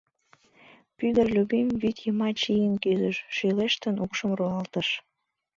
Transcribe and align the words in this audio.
Пӱгыр 0.97 1.27
Любим 1.35 1.67
вӱд 1.81 1.97
йымач 2.05 2.39
ийын 2.55 2.75
кӱзыш, 2.83 3.17
шӱлештын, 3.35 3.95
укшым 4.03 4.31
руалтыш. 4.37 4.87